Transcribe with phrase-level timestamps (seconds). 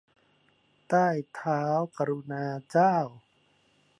[0.89, 1.61] ใต้เท้า
[1.97, 2.95] กรุณาเจ้า